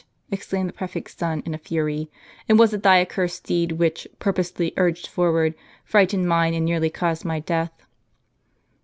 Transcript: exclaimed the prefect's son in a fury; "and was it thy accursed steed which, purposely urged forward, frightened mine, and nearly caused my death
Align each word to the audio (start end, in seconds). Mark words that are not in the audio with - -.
exclaimed 0.31 0.67
the 0.67 0.73
prefect's 0.73 1.15
son 1.15 1.43
in 1.45 1.53
a 1.53 1.59
fury; 1.59 2.09
"and 2.49 2.57
was 2.57 2.73
it 2.73 2.81
thy 2.81 2.99
accursed 2.99 3.35
steed 3.35 3.73
which, 3.73 4.07
purposely 4.17 4.73
urged 4.75 5.05
forward, 5.05 5.53
frightened 5.85 6.27
mine, 6.27 6.55
and 6.55 6.65
nearly 6.65 6.89
caused 6.89 7.23
my 7.23 7.39
death 7.39 7.85